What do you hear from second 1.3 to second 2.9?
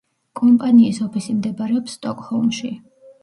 მდებარეობს სტოკჰოლმში.